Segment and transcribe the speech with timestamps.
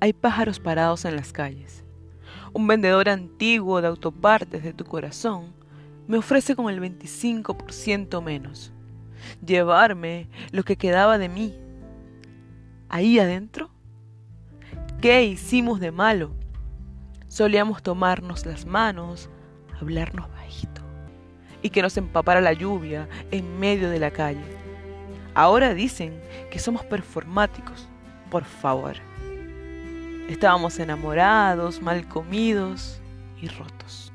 [0.00, 1.84] hay pájaros parados en las calles.
[2.52, 5.54] Un vendedor antiguo de autopartes de tu corazón
[6.06, 8.72] me ofrece con el 25% menos
[9.44, 11.54] llevarme lo que quedaba de mí.
[12.88, 13.70] Ahí adentro,
[15.00, 16.34] ¿qué hicimos de malo?
[17.28, 19.28] Solíamos tomarnos las manos,
[19.80, 20.80] hablarnos bajito
[21.60, 24.56] y que nos empapara la lluvia en medio de la calle.
[25.34, 27.88] Ahora dicen que somos performáticos.
[28.30, 28.96] Por favor.
[30.28, 33.00] Estábamos enamorados, mal comidos
[33.40, 34.12] y rotos.